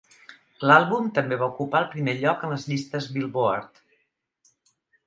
[0.69, 3.87] L'àlbum també va ocupar el primer lloc en les llistes Billboard.